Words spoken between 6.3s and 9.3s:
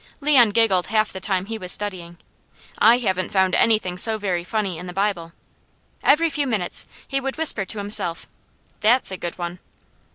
few minutes he would whisper to himself: "THAT'S A